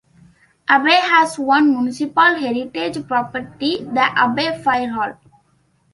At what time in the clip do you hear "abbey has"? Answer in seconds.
0.67-1.37